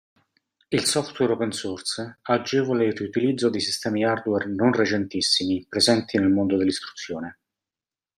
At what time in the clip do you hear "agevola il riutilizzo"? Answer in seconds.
2.23-3.51